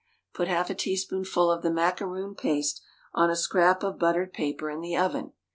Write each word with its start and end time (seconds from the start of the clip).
Put 0.33 0.47
half 0.47 0.71
a 0.71 0.73
teaspoonful 0.73 1.51
of 1.51 1.61
the 1.61 1.69
macaroon 1.69 2.33
paste 2.33 2.81
on 3.13 3.29
a 3.29 3.35
scrap 3.35 3.83
of 3.83 3.99
buttered 3.99 4.33
paper 4.33 4.67
in 4.71 4.81
the 4.81 4.97
oven. 4.97 5.33